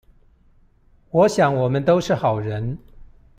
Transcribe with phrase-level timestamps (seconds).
[1.11, 2.75] 我想我們都是好人